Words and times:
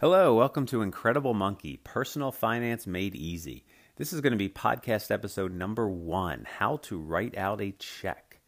Hello, 0.00 0.32
welcome 0.36 0.64
to 0.66 0.82
Incredible 0.82 1.34
Monkey 1.34 1.80
Personal 1.82 2.30
Finance 2.30 2.86
Made 2.86 3.16
Easy. 3.16 3.64
This 3.96 4.12
is 4.12 4.20
going 4.20 4.30
to 4.30 4.36
be 4.36 4.48
podcast 4.48 5.10
episode 5.10 5.52
number 5.52 5.88
one 5.88 6.46
How 6.48 6.76
to 6.82 7.00
Write 7.00 7.36
Out 7.36 7.60
a 7.60 7.72
Check. 7.72 8.38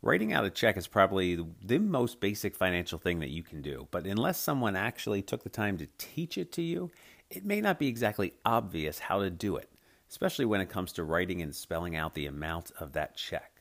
Writing 0.00 0.32
out 0.32 0.46
a 0.46 0.50
check 0.50 0.78
is 0.78 0.86
probably 0.86 1.44
the 1.62 1.78
most 1.78 2.20
basic 2.20 2.56
financial 2.56 2.98
thing 2.98 3.18
that 3.18 3.28
you 3.28 3.42
can 3.42 3.60
do, 3.60 3.86
but 3.90 4.06
unless 4.06 4.38
someone 4.38 4.76
actually 4.76 5.20
took 5.20 5.42
the 5.42 5.50
time 5.50 5.76
to 5.76 5.88
teach 5.98 6.38
it 6.38 6.50
to 6.52 6.62
you, 6.62 6.90
it 7.28 7.44
may 7.44 7.60
not 7.60 7.78
be 7.78 7.88
exactly 7.88 8.32
obvious 8.46 8.98
how 8.98 9.20
to 9.20 9.28
do 9.28 9.56
it, 9.56 9.68
especially 10.08 10.46
when 10.46 10.62
it 10.62 10.70
comes 10.70 10.90
to 10.94 11.04
writing 11.04 11.42
and 11.42 11.54
spelling 11.54 11.94
out 11.94 12.14
the 12.14 12.24
amount 12.24 12.72
of 12.80 12.94
that 12.94 13.14
check. 13.14 13.60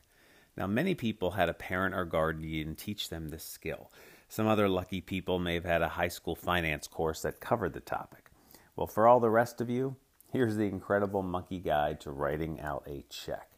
Now, 0.55 0.67
many 0.67 0.95
people 0.95 1.31
had 1.31 1.49
a 1.49 1.53
parent 1.53 1.93
or 1.93 2.05
guardian 2.05 2.75
teach 2.75 3.09
them 3.09 3.27
this 3.27 3.43
skill. 3.43 3.91
Some 4.33 4.47
other 4.47 4.67
lucky 4.67 4.99
people 4.99 5.37
may 5.37 5.53
have 5.53 5.63
had 5.63 5.83
a 5.83 5.89
high 5.89 6.07
school 6.07 6.33
finance 6.33 6.87
course 6.87 7.21
that 7.21 7.39
covered 7.39 7.73
the 7.73 7.79
topic. 7.79 8.31
Well, 8.75 8.87
for 8.87 9.07
all 9.07 9.19
the 9.19 9.29
rest 9.29 9.61
of 9.61 9.69
you, 9.69 9.95
here's 10.31 10.55
the 10.55 10.63
incredible 10.63 11.21
monkey 11.21 11.59
guide 11.59 12.01
to 12.01 12.11
writing 12.11 12.59
out 12.59 12.83
a 12.87 13.05
check. 13.11 13.51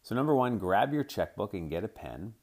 So, 0.00 0.14
number 0.14 0.32
one, 0.32 0.58
grab 0.58 0.92
your 0.92 1.02
checkbook 1.02 1.54
and 1.54 1.68
get 1.68 1.82
a 1.82 1.88
pen. 1.88 2.34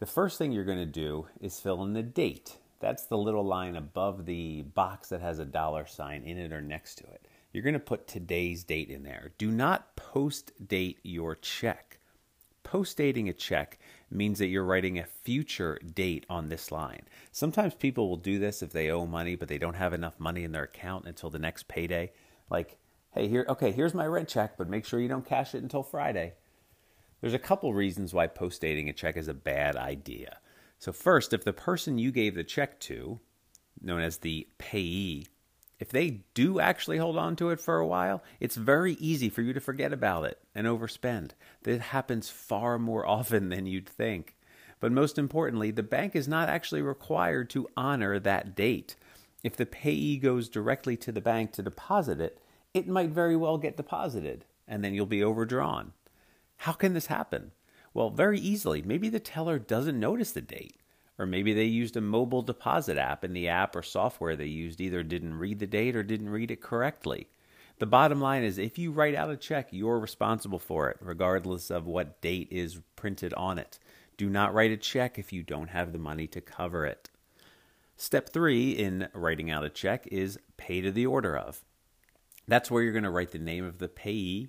The 0.00 0.06
first 0.06 0.38
thing 0.38 0.50
you're 0.50 0.64
going 0.64 0.78
to 0.78 0.84
do 0.84 1.28
is 1.40 1.60
fill 1.60 1.84
in 1.84 1.92
the 1.92 2.02
date. 2.02 2.58
That's 2.80 3.06
the 3.06 3.16
little 3.16 3.46
line 3.46 3.76
above 3.76 4.26
the 4.26 4.62
box 4.62 5.10
that 5.10 5.20
has 5.20 5.38
a 5.38 5.44
dollar 5.44 5.86
sign 5.86 6.24
in 6.24 6.36
it 6.36 6.52
or 6.52 6.60
next 6.60 6.96
to 6.96 7.04
it. 7.04 7.28
You're 7.52 7.62
going 7.62 7.74
to 7.74 7.78
put 7.78 8.08
today's 8.08 8.64
date 8.64 8.90
in 8.90 9.04
there. 9.04 9.30
Do 9.38 9.52
not 9.52 9.94
post 9.94 10.50
date 10.66 10.98
your 11.04 11.36
check. 11.36 12.00
Post 12.64 12.96
dating 12.96 13.28
a 13.28 13.32
check 13.32 13.78
means 14.12 14.38
that 14.38 14.46
you're 14.46 14.64
writing 14.64 14.98
a 14.98 15.04
future 15.04 15.78
date 15.94 16.26
on 16.28 16.48
this 16.48 16.70
line. 16.70 17.02
Sometimes 17.30 17.74
people 17.74 18.08
will 18.08 18.16
do 18.16 18.38
this 18.38 18.62
if 18.62 18.72
they 18.72 18.90
owe 18.90 19.06
money, 19.06 19.36
but 19.36 19.48
they 19.48 19.58
don't 19.58 19.74
have 19.74 19.92
enough 19.92 20.18
money 20.20 20.44
in 20.44 20.52
their 20.52 20.64
account 20.64 21.06
until 21.06 21.30
the 21.30 21.38
next 21.38 21.68
payday. 21.68 22.12
Like, 22.50 22.78
hey, 23.12 23.28
here, 23.28 23.46
okay, 23.48 23.72
here's 23.72 23.94
my 23.94 24.06
rent 24.06 24.28
check, 24.28 24.56
but 24.56 24.68
make 24.68 24.84
sure 24.84 25.00
you 25.00 25.08
don't 25.08 25.26
cash 25.26 25.54
it 25.54 25.62
until 25.62 25.82
Friday. 25.82 26.34
There's 27.20 27.34
a 27.34 27.38
couple 27.38 27.72
reasons 27.72 28.12
why 28.12 28.26
post 28.26 28.60
dating 28.60 28.88
a 28.88 28.92
check 28.92 29.16
is 29.16 29.28
a 29.28 29.34
bad 29.34 29.76
idea. 29.76 30.38
So, 30.78 30.92
first, 30.92 31.32
if 31.32 31.44
the 31.44 31.52
person 31.52 31.98
you 31.98 32.10
gave 32.10 32.34
the 32.34 32.42
check 32.42 32.80
to, 32.80 33.20
known 33.80 34.02
as 34.02 34.18
the 34.18 34.48
payee, 34.58 35.26
if 35.82 35.88
they 35.88 36.20
do 36.32 36.60
actually 36.60 36.98
hold 36.98 37.18
on 37.18 37.34
to 37.34 37.50
it 37.50 37.58
for 37.58 37.80
a 37.80 37.86
while, 37.86 38.22
it's 38.38 38.54
very 38.54 38.92
easy 39.00 39.28
for 39.28 39.42
you 39.42 39.52
to 39.52 39.58
forget 39.58 39.92
about 39.92 40.24
it 40.24 40.38
and 40.54 40.64
overspend. 40.64 41.30
That 41.64 41.80
happens 41.80 42.30
far 42.30 42.78
more 42.78 43.04
often 43.18 43.48
than 43.48 43.66
you'd 43.66 43.88
think. 43.88 44.36
But 44.78 44.92
most 44.92 45.18
importantly, 45.18 45.72
the 45.72 45.82
bank 45.82 46.14
is 46.14 46.28
not 46.28 46.48
actually 46.48 46.82
required 46.82 47.50
to 47.50 47.68
honor 47.76 48.20
that 48.20 48.54
date. 48.54 48.94
If 49.42 49.56
the 49.56 49.66
payee 49.66 50.18
goes 50.18 50.48
directly 50.48 50.96
to 50.98 51.10
the 51.10 51.20
bank 51.20 51.50
to 51.54 51.64
deposit 51.64 52.20
it, 52.20 52.38
it 52.72 52.86
might 52.86 53.10
very 53.10 53.34
well 53.34 53.58
get 53.58 53.76
deposited, 53.76 54.44
and 54.68 54.84
then 54.84 54.94
you'll 54.94 55.06
be 55.06 55.24
overdrawn. 55.24 55.94
How 56.58 56.74
can 56.74 56.94
this 56.94 57.06
happen? 57.06 57.50
Well, 57.92 58.10
very 58.10 58.38
easily. 58.38 58.82
Maybe 58.82 59.08
the 59.08 59.18
teller 59.18 59.58
doesn't 59.58 59.98
notice 59.98 60.30
the 60.30 60.42
date. 60.42 60.76
Or 61.22 61.26
maybe 61.26 61.52
they 61.52 61.66
used 61.66 61.96
a 61.96 62.00
mobile 62.00 62.42
deposit 62.42 62.98
app 62.98 63.22
and 63.22 63.34
the 63.34 63.46
app 63.46 63.76
or 63.76 63.82
software 63.84 64.34
they 64.34 64.46
used 64.46 64.80
either 64.80 65.04
didn't 65.04 65.38
read 65.38 65.60
the 65.60 65.68
date 65.68 65.94
or 65.94 66.02
didn't 66.02 66.30
read 66.30 66.50
it 66.50 66.60
correctly. 66.60 67.28
The 67.78 67.86
bottom 67.86 68.20
line 68.20 68.42
is 68.42 68.58
if 68.58 68.76
you 68.76 68.90
write 68.90 69.14
out 69.14 69.30
a 69.30 69.36
check, 69.36 69.68
you're 69.70 70.00
responsible 70.00 70.58
for 70.58 70.90
it, 70.90 70.96
regardless 71.00 71.70
of 71.70 71.86
what 71.86 72.20
date 72.20 72.48
is 72.50 72.80
printed 72.96 73.32
on 73.34 73.60
it. 73.60 73.78
Do 74.16 74.28
not 74.28 74.52
write 74.52 74.72
a 74.72 74.76
check 74.76 75.16
if 75.16 75.32
you 75.32 75.44
don't 75.44 75.70
have 75.70 75.92
the 75.92 75.98
money 75.98 76.26
to 76.26 76.40
cover 76.40 76.84
it. 76.84 77.08
Step 77.96 78.30
three 78.30 78.72
in 78.72 79.06
writing 79.14 79.48
out 79.48 79.64
a 79.64 79.70
check 79.70 80.08
is 80.10 80.40
pay 80.56 80.80
to 80.80 80.90
the 80.90 81.06
order 81.06 81.38
of. 81.38 81.62
That's 82.48 82.68
where 82.68 82.82
you're 82.82 82.90
going 82.90 83.04
to 83.04 83.10
write 83.10 83.30
the 83.30 83.38
name 83.38 83.64
of 83.64 83.78
the 83.78 83.86
payee, 83.86 84.48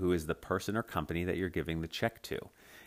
who 0.00 0.12
is 0.12 0.26
the 0.26 0.34
person 0.34 0.76
or 0.76 0.82
company 0.82 1.24
that 1.24 1.36
you're 1.36 1.48
giving 1.48 1.80
the 1.80 1.88
check 1.88 2.20
to. 2.22 2.38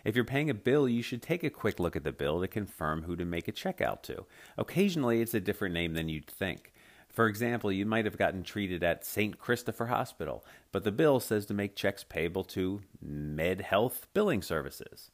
If 0.03 0.15
you're 0.15 0.25
paying 0.25 0.49
a 0.49 0.53
bill, 0.53 0.89
you 0.89 1.01
should 1.01 1.21
take 1.21 1.43
a 1.43 1.49
quick 1.49 1.79
look 1.79 1.95
at 1.95 2.03
the 2.03 2.11
bill 2.11 2.41
to 2.41 2.47
confirm 2.47 3.03
who 3.03 3.15
to 3.15 3.23
make 3.23 3.47
a 3.47 3.53
check 3.53 3.79
out 3.79 4.03
to. 4.03 4.25
Occasionally, 4.57 5.21
it's 5.21 5.33
a 5.33 5.39
different 5.39 5.73
name 5.73 5.93
than 5.93 6.09
you'd 6.09 6.27
think. 6.27 6.73
For 7.09 7.27
example, 7.27 7.71
you 7.71 7.85
might 7.85 8.05
have 8.05 8.17
gotten 8.17 8.43
treated 8.43 8.83
at 8.83 9.05
St. 9.05 9.37
Christopher 9.37 9.85
Hospital, 9.85 10.43
but 10.71 10.83
the 10.83 10.91
bill 10.91 11.19
says 11.19 11.45
to 11.45 11.53
make 11.53 11.75
checks 11.75 12.03
payable 12.03 12.43
to 12.45 12.81
Med 13.01 13.61
Health 13.61 14.07
Billing 14.13 14.41
Services. 14.41 15.11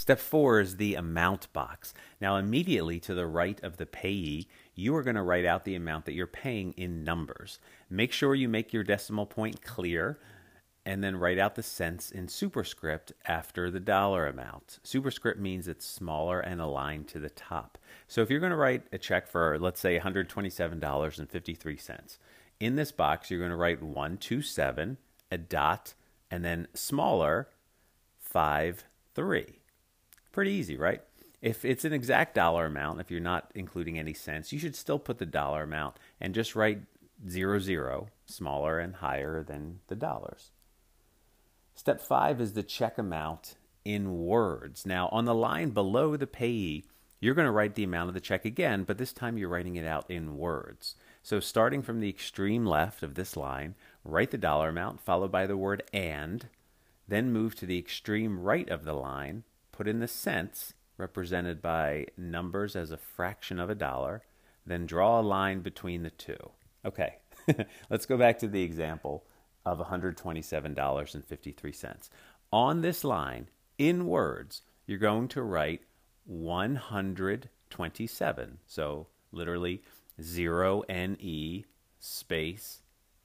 Step 0.00 0.18
four 0.18 0.60
is 0.60 0.76
the 0.76 0.94
amount 0.94 1.52
box. 1.52 1.92
Now, 2.22 2.36
immediately 2.36 2.98
to 3.00 3.12
the 3.12 3.26
right 3.26 3.62
of 3.62 3.76
the 3.76 3.84
payee, 3.84 4.48
you 4.74 4.96
are 4.96 5.02
going 5.02 5.16
to 5.16 5.22
write 5.22 5.44
out 5.44 5.66
the 5.66 5.74
amount 5.74 6.06
that 6.06 6.14
you're 6.14 6.26
paying 6.26 6.72
in 6.78 7.04
numbers. 7.04 7.58
Make 7.90 8.10
sure 8.10 8.34
you 8.34 8.48
make 8.48 8.72
your 8.72 8.82
decimal 8.82 9.26
point 9.26 9.60
clear 9.60 10.18
and 10.86 11.04
then 11.04 11.16
write 11.16 11.38
out 11.38 11.54
the 11.54 11.62
cents 11.62 12.10
in 12.10 12.28
superscript 12.28 13.12
after 13.26 13.70
the 13.70 13.78
dollar 13.78 14.26
amount. 14.26 14.78
Superscript 14.82 15.38
means 15.38 15.68
it's 15.68 15.84
smaller 15.84 16.40
and 16.40 16.62
aligned 16.62 17.06
to 17.08 17.18
the 17.18 17.28
top. 17.28 17.76
So 18.08 18.22
if 18.22 18.30
you're 18.30 18.40
going 18.40 18.52
to 18.52 18.56
write 18.56 18.84
a 18.92 18.96
check 18.96 19.28
for, 19.28 19.58
let's 19.58 19.80
say, 19.80 20.00
$127.53, 20.00 22.18
in 22.58 22.76
this 22.76 22.90
box, 22.90 23.30
you're 23.30 23.38
going 23.38 23.50
to 23.50 23.56
write 23.56 23.82
127, 23.82 24.96
a 25.30 25.36
dot, 25.36 25.92
and 26.30 26.42
then 26.42 26.68
smaller, 26.72 27.48
5, 28.18 28.86
3. 29.14 29.59
Pretty 30.32 30.52
easy, 30.52 30.76
right? 30.76 31.02
If 31.42 31.64
it's 31.64 31.84
an 31.84 31.92
exact 31.92 32.34
dollar 32.34 32.66
amount, 32.66 33.00
if 33.00 33.10
you're 33.10 33.20
not 33.20 33.50
including 33.54 33.98
any 33.98 34.12
cents, 34.12 34.52
you 34.52 34.58
should 34.58 34.76
still 34.76 34.98
put 34.98 35.18
the 35.18 35.26
dollar 35.26 35.62
amount 35.62 35.96
and 36.20 36.34
just 36.34 36.54
write 36.54 36.82
zero 37.28 37.58
zero 37.58 38.08
smaller 38.26 38.78
and 38.78 38.96
higher 38.96 39.42
than 39.42 39.80
the 39.88 39.96
dollars. 39.96 40.50
Step 41.74 42.00
five 42.00 42.40
is 42.40 42.52
the 42.52 42.62
check 42.62 42.98
amount 42.98 43.56
in 43.84 44.24
words. 44.26 44.84
Now, 44.84 45.08
on 45.08 45.24
the 45.24 45.34
line 45.34 45.70
below 45.70 46.16
the 46.16 46.26
payee, 46.26 46.84
you're 47.20 47.34
going 47.34 47.46
to 47.46 47.52
write 47.52 47.74
the 47.74 47.84
amount 47.84 48.08
of 48.08 48.14
the 48.14 48.20
check 48.20 48.44
again, 48.44 48.84
but 48.84 48.98
this 48.98 49.12
time 49.12 49.36
you're 49.36 49.48
writing 49.48 49.76
it 49.76 49.86
out 49.86 50.10
in 50.10 50.36
words. 50.36 50.94
So, 51.22 51.40
starting 51.40 51.82
from 51.82 52.00
the 52.00 52.08
extreme 52.08 52.64
left 52.64 53.02
of 53.02 53.14
this 53.14 53.36
line, 53.36 53.74
write 54.04 54.30
the 54.30 54.38
dollar 54.38 54.68
amount 54.68 55.00
followed 55.00 55.30
by 55.32 55.46
the 55.46 55.56
word 55.56 55.82
and, 55.92 56.48
then 57.08 57.32
move 57.32 57.54
to 57.56 57.66
the 57.66 57.78
extreme 57.78 58.40
right 58.40 58.68
of 58.68 58.84
the 58.84 58.94
line, 58.94 59.44
put 59.80 59.88
in 59.88 60.00
the 60.00 60.06
cents 60.06 60.74
represented 60.98 61.62
by 61.62 62.04
numbers 62.14 62.76
as 62.76 62.90
a 62.90 62.98
fraction 62.98 63.58
of 63.58 63.70
a 63.70 63.74
dollar, 63.74 64.20
then 64.66 64.84
draw 64.84 65.18
a 65.18 65.22
line 65.22 65.60
between 65.60 66.02
the 66.02 66.10
two. 66.10 66.50
Okay, 66.84 67.14
let's 67.88 68.04
go 68.04 68.18
back 68.18 68.38
to 68.38 68.46
the 68.46 68.62
example 68.62 69.24
of 69.64 69.78
$127.53. 69.78 72.10
On 72.52 72.82
this 72.82 73.04
line, 73.04 73.48
in 73.78 74.04
words, 74.04 74.60
you're 74.86 74.98
going 74.98 75.28
to 75.28 75.40
write 75.40 75.80
127. 76.26 78.58
So 78.66 79.06
literally 79.32 79.82
0 80.20 80.82
NE 80.90 81.64
space, 81.98 82.82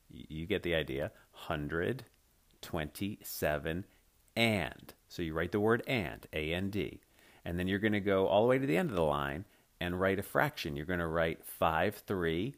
you 0.09 0.45
get 0.45 0.63
the 0.63 0.75
idea, 0.75 1.11
127 1.47 3.85
and. 4.35 4.93
So 5.07 5.21
you 5.21 5.33
write 5.33 5.51
the 5.51 5.59
word 5.59 5.83
and, 5.87 6.25
A 6.33 6.53
N 6.53 6.69
D. 6.69 7.01
And 7.43 7.59
then 7.59 7.67
you're 7.67 7.79
going 7.79 7.93
to 7.93 7.99
go 7.99 8.27
all 8.27 8.41
the 8.41 8.47
way 8.47 8.57
to 8.57 8.65
the 8.65 8.77
end 8.77 8.89
of 8.89 8.95
the 8.95 9.03
line 9.03 9.45
and 9.79 9.99
write 9.99 10.19
a 10.19 10.23
fraction. 10.23 10.75
You're 10.75 10.85
going 10.85 10.99
to 10.99 11.07
write 11.07 11.45
5 11.45 11.95
3 11.95 12.55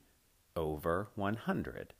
over 0.55 1.09
100 1.15 1.93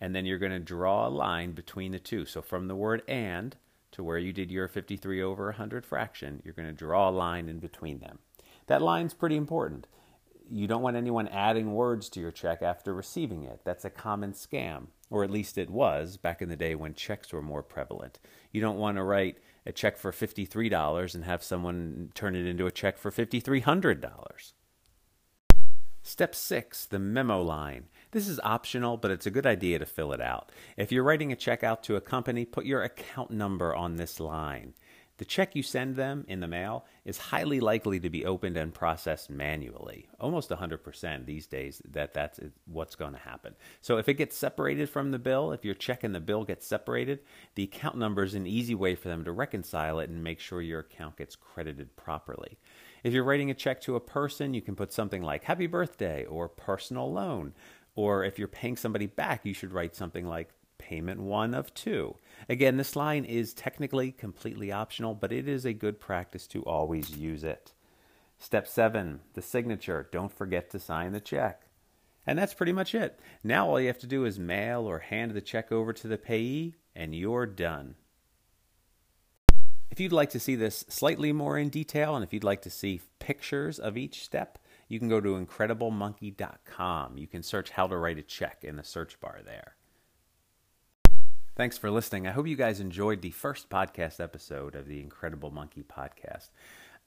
and 0.00 0.14
then 0.14 0.24
you're 0.24 0.38
going 0.38 0.52
to 0.52 0.58
draw 0.58 1.06
a 1.06 1.10
line 1.10 1.52
between 1.52 1.92
the 1.92 1.98
two. 1.98 2.24
So 2.24 2.40
from 2.42 2.68
the 2.68 2.76
word 2.76 3.02
and 3.08 3.56
to 3.92 4.04
where 4.04 4.18
you 4.18 4.32
did 4.32 4.50
your 4.50 4.68
53 4.68 5.22
over 5.22 5.46
100 5.46 5.84
fraction, 5.84 6.40
you're 6.44 6.54
going 6.54 6.68
to 6.68 6.74
draw 6.74 7.08
a 7.08 7.10
line 7.10 7.48
in 7.48 7.58
between 7.58 7.98
them. 7.98 8.18
That 8.66 8.82
line's 8.82 9.14
pretty 9.14 9.36
important. 9.36 9.86
You 10.50 10.66
don't 10.66 10.82
want 10.82 10.96
anyone 10.96 11.28
adding 11.28 11.74
words 11.74 12.08
to 12.10 12.20
your 12.20 12.30
check 12.30 12.62
after 12.62 12.94
receiving 12.94 13.44
it. 13.44 13.60
That's 13.64 13.84
a 13.84 13.90
common 13.90 14.32
scam, 14.32 14.86
or 15.10 15.24
at 15.24 15.30
least 15.30 15.58
it 15.58 15.70
was 15.70 16.16
back 16.16 16.40
in 16.40 16.48
the 16.48 16.56
day 16.56 16.74
when 16.74 16.94
checks 16.94 17.32
were 17.32 17.42
more 17.42 17.62
prevalent. 17.62 18.18
You 18.52 18.60
don't 18.60 18.78
want 18.78 18.96
to 18.96 19.02
write 19.02 19.38
a 19.66 19.72
check 19.72 19.98
for 19.98 20.12
$53 20.12 21.14
and 21.14 21.24
have 21.24 21.42
someone 21.42 22.10
turn 22.14 22.34
it 22.34 22.46
into 22.46 22.66
a 22.66 22.70
check 22.70 22.96
for 22.96 23.10
$5,300. 23.10 24.52
Step 26.02 26.34
six, 26.34 26.86
the 26.86 26.98
memo 26.98 27.42
line. 27.42 27.84
This 28.12 28.28
is 28.28 28.40
optional, 28.42 28.96
but 28.96 29.10
it's 29.10 29.26
a 29.26 29.30
good 29.30 29.46
idea 29.46 29.78
to 29.78 29.84
fill 29.84 30.12
it 30.12 30.22
out. 30.22 30.50
If 30.78 30.90
you're 30.90 31.04
writing 31.04 31.32
a 31.32 31.36
check 31.36 31.62
out 31.62 31.82
to 31.82 31.96
a 31.96 32.00
company, 32.00 32.46
put 32.46 32.64
your 32.64 32.82
account 32.82 33.30
number 33.30 33.74
on 33.74 33.96
this 33.96 34.18
line. 34.18 34.72
The 35.18 35.24
check 35.24 35.56
you 35.56 35.64
send 35.64 35.96
them 35.96 36.24
in 36.28 36.38
the 36.40 36.46
mail 36.46 36.86
is 37.04 37.18
highly 37.18 37.58
likely 37.58 37.98
to 38.00 38.08
be 38.08 38.24
opened 38.24 38.56
and 38.56 38.72
processed 38.72 39.28
manually. 39.28 40.08
Almost 40.20 40.50
100% 40.50 41.26
these 41.26 41.46
days 41.48 41.82
that 41.90 42.14
that's 42.14 42.38
what's 42.66 42.94
going 42.94 43.12
to 43.12 43.18
happen. 43.18 43.56
So 43.80 43.98
if 43.98 44.08
it 44.08 44.14
gets 44.14 44.36
separated 44.36 44.88
from 44.88 45.10
the 45.10 45.18
bill, 45.18 45.52
if 45.52 45.64
your 45.64 45.74
check 45.74 46.04
and 46.04 46.14
the 46.14 46.20
bill 46.20 46.44
gets 46.44 46.66
separated, 46.66 47.18
the 47.56 47.64
account 47.64 47.98
number 47.98 48.22
is 48.22 48.34
an 48.34 48.46
easy 48.46 48.76
way 48.76 48.94
for 48.94 49.08
them 49.08 49.24
to 49.24 49.32
reconcile 49.32 49.98
it 49.98 50.08
and 50.08 50.22
make 50.22 50.38
sure 50.38 50.62
your 50.62 50.80
account 50.80 51.16
gets 51.16 51.34
credited 51.34 51.96
properly. 51.96 52.56
If 53.02 53.12
you're 53.12 53.24
writing 53.24 53.50
a 53.50 53.54
check 53.54 53.80
to 53.82 53.96
a 53.96 54.00
person, 54.00 54.54
you 54.54 54.62
can 54.62 54.76
put 54.76 54.92
something 54.92 55.22
like 55.22 55.44
happy 55.44 55.66
birthday 55.66 56.24
or 56.26 56.48
personal 56.48 57.12
loan. 57.12 57.54
Or 57.96 58.22
if 58.22 58.38
you're 58.38 58.46
paying 58.46 58.76
somebody 58.76 59.06
back, 59.06 59.44
you 59.44 59.52
should 59.52 59.72
write 59.72 59.96
something 59.96 60.24
like 60.26 60.50
payment 60.88 61.20
one 61.20 61.52
of 61.52 61.74
two. 61.74 62.16
Again, 62.48 62.78
this 62.78 62.96
line 62.96 63.26
is 63.26 63.52
technically 63.52 64.10
completely 64.10 64.72
optional, 64.72 65.14
but 65.14 65.32
it 65.32 65.46
is 65.46 65.66
a 65.66 65.74
good 65.74 66.00
practice 66.00 66.46
to 66.46 66.62
always 66.62 67.14
use 67.14 67.44
it. 67.44 67.74
Step 68.38 68.66
seven, 68.66 69.20
the 69.34 69.42
signature. 69.42 70.08
Don't 70.10 70.32
forget 70.32 70.70
to 70.70 70.78
sign 70.78 71.12
the 71.12 71.20
check. 71.20 71.66
And 72.26 72.38
that's 72.38 72.54
pretty 72.54 72.72
much 72.72 72.94
it. 72.94 73.20
Now 73.44 73.68
all 73.68 73.78
you 73.78 73.88
have 73.88 73.98
to 73.98 74.06
do 74.06 74.24
is 74.24 74.38
mail 74.38 74.88
or 74.88 75.00
hand 75.00 75.32
the 75.32 75.42
check 75.42 75.70
over 75.70 75.92
to 75.92 76.08
the 76.08 76.16
payee, 76.16 76.76
and 76.96 77.14
you're 77.14 77.46
done. 77.46 77.96
If 79.90 80.00
you'd 80.00 80.12
like 80.12 80.30
to 80.30 80.40
see 80.40 80.54
this 80.54 80.86
slightly 80.88 81.32
more 81.32 81.58
in 81.58 81.68
detail, 81.68 82.14
and 82.14 82.24
if 82.24 82.32
you'd 82.32 82.44
like 82.44 82.62
to 82.62 82.70
see 82.70 83.02
pictures 83.18 83.78
of 83.78 83.98
each 83.98 84.24
step, 84.24 84.58
you 84.88 84.98
can 84.98 85.08
go 85.08 85.20
to 85.20 85.36
incrediblemonkey.com. 85.36 87.18
You 87.18 87.26
can 87.26 87.42
search 87.42 87.70
how 87.70 87.86
to 87.88 87.96
write 87.96 88.18
a 88.18 88.22
check 88.22 88.64
in 88.64 88.76
the 88.76 88.84
search 88.84 89.20
bar 89.20 89.40
there. 89.44 89.74
Thanks 91.58 91.76
for 91.76 91.90
listening. 91.90 92.28
I 92.28 92.30
hope 92.30 92.46
you 92.46 92.54
guys 92.54 92.78
enjoyed 92.78 93.20
the 93.20 93.32
first 93.32 93.68
podcast 93.68 94.20
episode 94.20 94.76
of 94.76 94.86
the 94.86 95.00
Incredible 95.00 95.50
Monkey 95.50 95.82
podcast. 95.82 96.50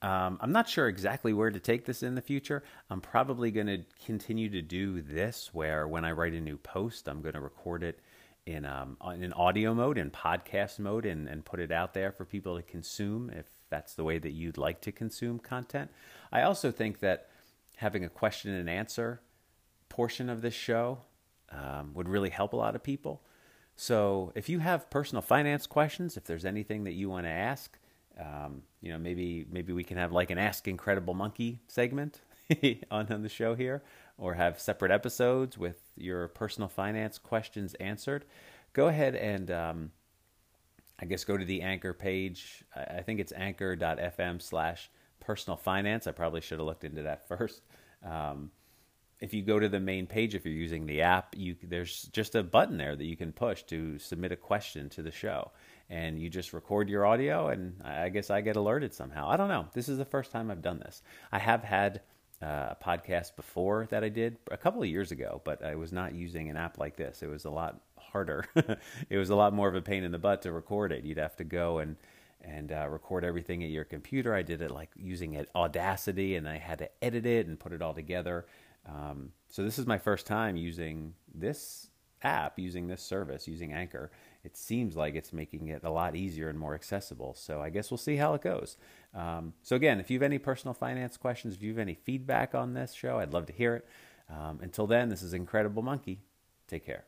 Um, 0.01 0.37
I'm 0.41 0.51
not 0.51 0.67
sure 0.67 0.89
exactly 0.89 1.31
where 1.31 1.49
to 1.49 1.59
take 1.61 1.85
this 1.85 2.03
in 2.03 2.15
the 2.15 2.21
future. 2.21 2.61
I'm 2.89 2.99
probably 2.99 3.49
going 3.51 3.67
to 3.67 3.85
continue 4.05 4.49
to 4.49 4.61
do 4.61 5.01
this 5.01 5.51
where 5.53 5.87
when 5.87 6.03
I 6.03 6.11
write 6.11 6.33
a 6.33 6.41
new 6.41 6.57
post, 6.57 7.07
I'm 7.07 7.21
going 7.21 7.35
to 7.35 7.39
record 7.39 7.81
it 7.81 8.01
in, 8.45 8.65
um, 8.65 8.97
in 9.17 9.31
audio 9.31 9.73
mode, 9.73 9.97
in 9.97 10.11
podcast 10.11 10.79
mode, 10.79 11.05
and, 11.05 11.29
and 11.29 11.45
put 11.45 11.61
it 11.61 11.71
out 11.71 11.93
there 11.93 12.11
for 12.11 12.25
people 12.25 12.57
to 12.57 12.61
consume 12.61 13.29
if 13.29 13.45
that's 13.69 13.93
the 13.93 14.03
way 14.03 14.19
that 14.19 14.31
you'd 14.31 14.57
like 14.57 14.81
to 14.81 14.91
consume 14.91 15.39
content. 15.39 15.89
I 16.29 16.41
also 16.41 16.71
think 16.71 16.99
that 16.99 17.29
having 17.77 18.03
a 18.03 18.09
question 18.09 18.51
and 18.53 18.69
answer 18.69 19.21
portion 19.87 20.29
of 20.29 20.41
this 20.41 20.53
show 20.53 20.97
um, 21.51 21.93
would 21.93 22.09
really 22.09 22.31
help 22.31 22.51
a 22.51 22.57
lot 22.57 22.75
of 22.75 22.83
people. 22.83 23.21
So 23.75 24.31
if 24.35 24.49
you 24.49 24.59
have 24.59 24.89
personal 24.89 25.21
finance 25.21 25.65
questions, 25.65 26.17
if 26.17 26.25
there's 26.25 26.45
anything 26.45 26.83
that 26.83 26.93
you 26.93 27.09
want 27.09 27.25
to 27.25 27.31
ask, 27.31 27.77
um, 28.19 28.63
you 28.81 28.91
know, 28.91 28.97
maybe 28.97 29.45
maybe 29.49 29.73
we 29.73 29.83
can 29.83 29.97
have 29.97 30.11
like 30.11 30.29
an 30.29 30.37
Ask 30.37 30.67
Incredible 30.67 31.13
Monkey 31.13 31.59
segment 31.67 32.21
on, 32.91 33.11
on 33.11 33.21
the 33.21 33.29
show 33.29 33.55
here, 33.55 33.83
or 34.17 34.35
have 34.35 34.59
separate 34.59 34.91
episodes 34.91 35.57
with 35.57 35.81
your 35.95 36.27
personal 36.27 36.67
finance 36.69 37.17
questions 37.17 37.73
answered. 37.75 38.25
Go 38.73 38.87
ahead 38.87 39.15
and 39.15 39.49
um, 39.49 39.91
I 40.99 41.05
guess 41.05 41.23
go 41.23 41.37
to 41.37 41.45
the 41.45 41.61
Anchor 41.61 41.93
page. 41.93 42.63
I 42.75 43.01
think 43.01 43.19
it's 43.19 43.33
anchor.fm 43.33 44.41
slash 44.41 44.89
personal 45.19 45.57
finance. 45.57 46.05
I 46.05 46.11
probably 46.11 46.41
should 46.41 46.59
have 46.59 46.67
looked 46.67 46.83
into 46.83 47.03
that 47.03 47.27
first. 47.27 47.61
Um, 48.05 48.51
if 49.21 49.35
you 49.35 49.43
go 49.43 49.59
to 49.59 49.69
the 49.69 49.79
main 49.79 50.07
page, 50.07 50.33
if 50.33 50.45
you're 50.45 50.53
using 50.53 50.87
the 50.87 51.01
app, 51.01 51.35
you 51.37 51.55
there's 51.63 52.09
just 52.11 52.33
a 52.33 52.41
button 52.41 52.77
there 52.77 52.95
that 52.95 53.05
you 53.05 53.15
can 53.15 53.31
push 53.31 53.61
to 53.63 53.99
submit 53.99 54.31
a 54.31 54.35
question 54.35 54.89
to 54.89 55.03
the 55.03 55.11
show, 55.11 55.51
and 55.89 56.19
you 56.19 56.27
just 56.27 56.53
record 56.53 56.89
your 56.89 57.05
audio, 57.05 57.47
and 57.47 57.75
I 57.83 58.09
guess 58.09 58.31
I 58.31 58.41
get 58.41 58.55
alerted 58.55 58.93
somehow. 58.93 59.29
I 59.29 59.37
don't 59.37 59.47
know. 59.47 59.67
This 59.73 59.87
is 59.87 59.99
the 59.99 60.05
first 60.05 60.31
time 60.31 60.49
I've 60.49 60.63
done 60.63 60.79
this. 60.79 61.03
I 61.31 61.37
have 61.37 61.63
had 61.63 62.01
uh, 62.41 62.73
a 62.73 62.77
podcast 62.83 63.35
before 63.35 63.85
that 63.91 64.03
I 64.03 64.09
did 64.09 64.37
a 64.49 64.57
couple 64.57 64.81
of 64.81 64.87
years 64.89 65.11
ago, 65.11 65.39
but 65.45 65.63
I 65.63 65.75
was 65.75 65.93
not 65.93 66.15
using 66.15 66.49
an 66.49 66.57
app 66.57 66.79
like 66.79 66.95
this. 66.95 67.21
It 67.21 67.29
was 67.29 67.45
a 67.45 67.51
lot 67.51 67.79
harder. 67.99 68.45
it 69.09 69.17
was 69.17 69.29
a 69.29 69.35
lot 69.35 69.53
more 69.53 69.67
of 69.67 69.75
a 69.75 69.81
pain 69.81 70.03
in 70.03 70.11
the 70.11 70.17
butt 70.17 70.41
to 70.41 70.51
record 70.51 70.91
it. 70.91 71.03
You'd 71.03 71.19
have 71.19 71.35
to 71.37 71.43
go 71.43 71.77
and 71.77 71.95
and 72.43 72.71
uh, 72.71 72.87
record 72.89 73.23
everything 73.23 73.63
at 73.63 73.69
your 73.69 73.83
computer. 73.83 74.33
I 74.33 74.41
did 74.41 74.63
it 74.63 74.71
like 74.71 74.89
using 74.95 75.33
it 75.33 75.47
Audacity, 75.55 76.35
and 76.35 76.49
I 76.49 76.57
had 76.57 76.79
to 76.79 76.89
edit 77.03 77.27
it 77.27 77.45
and 77.45 77.59
put 77.59 77.71
it 77.71 77.83
all 77.83 77.93
together. 77.93 78.47
Um, 78.87 79.31
so 79.49 79.63
this 79.63 79.77
is 79.77 79.85
my 79.85 79.97
first 79.97 80.25
time 80.25 80.55
using 80.55 81.13
this 81.33 81.87
app, 82.23 82.59
using 82.59 82.87
this 82.87 83.01
service, 83.01 83.47
using 83.47 83.73
Anchor. 83.73 84.11
It 84.43 84.57
seems 84.57 84.95
like 84.95 85.15
it's 85.15 85.33
making 85.33 85.67
it 85.67 85.83
a 85.83 85.89
lot 85.89 86.15
easier 86.15 86.49
and 86.49 86.57
more 86.57 86.75
accessible. 86.75 87.33
So 87.33 87.61
I 87.61 87.69
guess 87.69 87.91
we'll 87.91 87.97
see 87.97 88.15
how 88.15 88.33
it 88.33 88.41
goes. 88.41 88.77
Um, 89.13 89.53
so 89.61 89.75
again, 89.75 89.99
if 89.99 90.09
you 90.09 90.17
have 90.17 90.23
any 90.23 90.39
personal 90.39 90.73
finance 90.73 91.17
questions, 91.17 91.55
if 91.55 91.61
you 91.61 91.69
have 91.69 91.79
any 91.79 91.95
feedback 91.95 92.55
on 92.55 92.73
this 92.73 92.93
show, 92.93 93.19
I'd 93.19 93.33
love 93.33 93.45
to 93.47 93.53
hear 93.53 93.75
it. 93.75 93.87
Um, 94.29 94.59
until 94.61 94.87
then, 94.87 95.09
this 95.09 95.21
is 95.21 95.33
Incredible 95.33 95.83
Monkey. 95.83 96.21
Take 96.67 96.85
care. 96.85 97.05